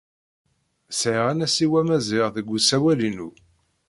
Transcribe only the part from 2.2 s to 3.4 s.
deg usawal-inu.